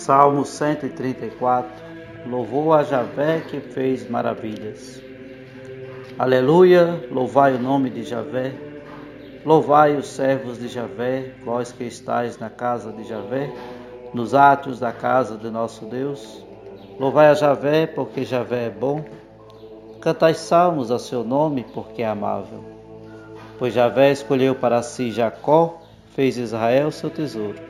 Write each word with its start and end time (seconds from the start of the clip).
Salmo 0.00 0.46
134 0.46 1.70
Louvou 2.26 2.72
a 2.72 2.82
Javé 2.82 3.40
que 3.40 3.60
fez 3.60 4.08
maravilhas. 4.08 5.02
Aleluia, 6.18 7.06
louvai 7.10 7.54
o 7.54 7.58
nome 7.58 7.90
de 7.90 8.02
Javé. 8.02 8.54
Louvai 9.44 9.96
os 9.96 10.06
servos 10.06 10.58
de 10.58 10.68
Javé, 10.68 11.34
vós 11.44 11.70
que 11.70 11.84
estáis 11.84 12.38
na 12.38 12.48
casa 12.48 12.90
de 12.92 13.04
Javé, 13.04 13.52
nos 14.14 14.34
átrios 14.34 14.80
da 14.80 14.90
casa 14.90 15.36
de 15.36 15.50
nosso 15.50 15.84
Deus. 15.84 16.42
Louvai 16.98 17.28
a 17.28 17.34
Javé, 17.34 17.86
porque 17.86 18.24
Javé 18.24 18.68
é 18.68 18.70
bom. 18.70 19.04
Cantai 20.00 20.32
salmos 20.32 20.90
a 20.90 20.98
seu 20.98 21.22
nome, 21.22 21.66
porque 21.74 22.02
é 22.02 22.06
amável. 22.06 22.64
Pois 23.58 23.74
Javé 23.74 24.12
escolheu 24.12 24.54
para 24.54 24.82
si 24.82 25.10
Jacó, 25.10 25.82
fez 26.14 26.38
Israel 26.38 26.90
seu 26.90 27.10
tesouro. 27.10 27.69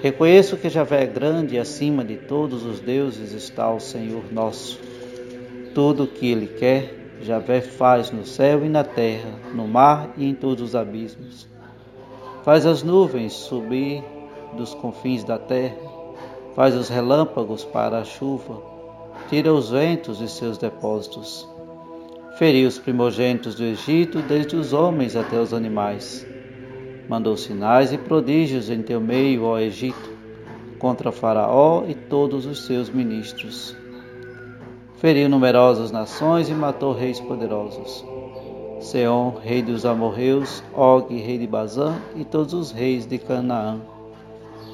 Reconheço 0.00 0.56
que 0.56 0.68
Javé 0.68 1.02
é 1.02 1.06
grande 1.06 1.56
e 1.56 1.58
acima 1.58 2.04
de 2.04 2.16
todos 2.16 2.64
os 2.64 2.78
deuses 2.78 3.32
está 3.32 3.68
o 3.72 3.80
Senhor 3.80 4.32
nosso. 4.32 4.78
Tudo 5.74 6.04
o 6.04 6.06
que 6.06 6.30
Ele 6.30 6.46
quer, 6.46 6.94
Javé 7.20 7.60
faz 7.60 8.12
no 8.12 8.24
céu 8.24 8.64
e 8.64 8.68
na 8.68 8.84
terra, 8.84 9.28
no 9.52 9.66
mar 9.66 10.10
e 10.16 10.24
em 10.24 10.34
todos 10.34 10.62
os 10.62 10.76
abismos. 10.76 11.48
Faz 12.44 12.64
as 12.64 12.84
nuvens 12.84 13.32
subir 13.32 14.04
dos 14.56 14.72
confins 14.72 15.24
da 15.24 15.36
terra, 15.36 15.76
faz 16.54 16.76
os 16.76 16.88
relâmpagos 16.88 17.64
para 17.64 17.98
a 17.98 18.04
chuva, 18.04 18.62
tira 19.28 19.52
os 19.52 19.70
ventos 19.70 20.18
de 20.18 20.30
seus 20.30 20.58
depósitos. 20.58 21.46
Feriu 22.38 22.68
os 22.68 22.78
primogênitos 22.78 23.56
do 23.56 23.64
Egito, 23.64 24.22
desde 24.22 24.54
os 24.54 24.72
homens 24.72 25.16
até 25.16 25.40
os 25.40 25.52
animais 25.52 26.24
mandou 27.08 27.36
sinais 27.36 27.92
e 27.92 27.98
prodígios 27.98 28.68
em 28.68 28.82
teu 28.82 29.00
meio, 29.00 29.44
ó 29.44 29.58
Egito, 29.58 30.10
contra 30.78 31.10
Faraó 31.10 31.84
e 31.88 31.94
todos 31.94 32.44
os 32.44 32.66
seus 32.66 32.90
ministros. 32.90 33.74
Feriu 34.98 35.28
numerosas 35.28 35.90
nações 35.90 36.48
e 36.48 36.54
matou 36.54 36.92
reis 36.92 37.18
poderosos. 37.18 38.04
Seom, 38.80 39.34
rei 39.42 39.62
dos 39.62 39.84
amorreus, 39.86 40.62
Og, 40.74 41.08
rei 41.08 41.38
de 41.38 41.46
Bazã, 41.46 41.96
e 42.14 42.24
todos 42.24 42.52
os 42.52 42.70
reis 42.70 43.06
de 43.06 43.18
Canaã. 43.18 43.80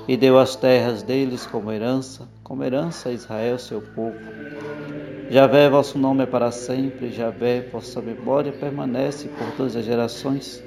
E 0.07 0.17
deu 0.17 0.39
as 0.39 0.57
terras 0.57 1.03
deles 1.03 1.47
como 1.47 1.73
herança, 1.73 2.29
como 2.43 2.63
herança 2.63 3.09
a 3.09 3.13
Israel, 3.13 3.59
seu 3.59 3.81
povo. 3.81 4.17
Javé, 5.31 5.71
vosso 5.71 5.99
nome 5.99 6.25
é 6.25 6.27
para 6.27 6.51
sempre, 6.51 7.11
Javé, 7.11 7.67
vossa 7.73 8.03
memória 8.03 8.53
permanece 8.53 9.29
por 9.29 9.51
todas 9.57 9.75
as 9.75 9.85
gerações 9.85 10.63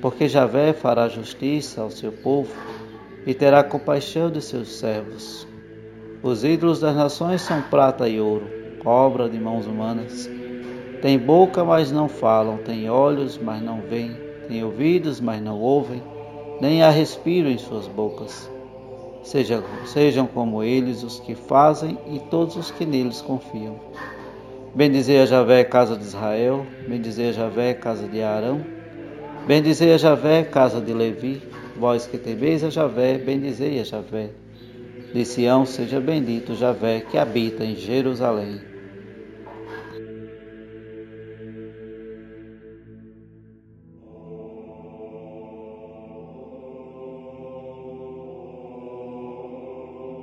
porque 0.00 0.28
Javé 0.28 0.72
fará 0.72 1.08
justiça 1.08 1.80
ao 1.80 1.90
seu 1.90 2.12
povo 2.12 2.52
e 3.26 3.34
terá 3.34 3.62
compaixão 3.62 4.30
de 4.30 4.40
seus 4.40 4.78
servos. 4.78 5.46
Os 6.22 6.44
ídolos 6.44 6.80
das 6.80 6.96
nações 6.96 7.42
são 7.42 7.62
prata 7.62 8.08
e 8.08 8.20
ouro, 8.20 8.46
obra 8.84 9.28
de 9.28 9.38
mãos 9.38 9.66
humanas. 9.66 10.28
Tem 11.02 11.18
boca, 11.18 11.64
mas 11.64 11.92
não 11.92 12.08
falam, 12.08 12.58
tem 12.58 12.90
olhos, 12.90 13.38
mas 13.38 13.62
não 13.62 13.80
veem, 13.80 14.16
tem 14.48 14.64
ouvidos, 14.64 15.20
mas 15.20 15.40
não 15.40 15.60
ouvem, 15.60 16.02
nem 16.60 16.82
há 16.82 16.90
respiro 16.90 17.48
em 17.48 17.58
suas 17.58 17.86
bocas. 17.86 18.50
Sejam, 19.22 19.62
sejam 19.84 20.26
como 20.26 20.62
eles 20.62 21.02
os 21.02 21.20
que 21.20 21.34
fazem 21.34 21.98
e 22.06 22.18
todos 22.18 22.56
os 22.56 22.70
que 22.70 22.86
neles 22.86 23.20
confiam. 23.20 23.76
Bendizei 24.74 25.20
a 25.20 25.26
Javé, 25.26 25.64
casa 25.64 25.96
de 25.96 26.04
Israel, 26.04 26.66
bendizei 26.86 27.28
a 27.28 27.32
Javé, 27.32 27.74
casa 27.74 28.08
de 28.08 28.22
Arão, 28.22 28.77
Bendizei 29.48 29.94
a 29.94 29.96
Javé, 29.96 30.44
casa 30.44 30.78
de 30.78 30.92
Levi, 30.92 31.40
vós 31.74 32.06
que 32.06 32.18
temeis 32.18 32.62
a 32.62 32.68
Javé, 32.68 33.16
bendizei 33.16 33.80
a 33.80 33.82
Javé. 33.82 34.28
De 35.14 35.24
Sião 35.24 35.64
seja 35.64 35.98
bendito 35.98 36.54
Javé, 36.54 37.00
que 37.00 37.16
habita 37.16 37.64
em 37.64 37.74
Jerusalém. 37.74 38.60